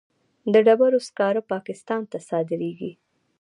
د 0.53 0.55
ډبرو 0.65 0.99
سکاره 1.07 1.41
پاکستان 1.53 2.01
ته 2.11 2.17
صادریږي 2.29 2.91